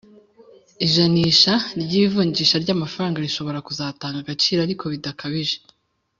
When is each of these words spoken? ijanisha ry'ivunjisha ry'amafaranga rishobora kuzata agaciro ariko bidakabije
ijanisha 0.85 1.53
ry'ivunjisha 1.81 2.55
ry'amafaranga 2.63 3.23
rishobora 3.25 3.59
kuzata 3.67 4.03
agaciro 4.21 4.59
ariko 4.61 4.83
bidakabije 4.93 5.57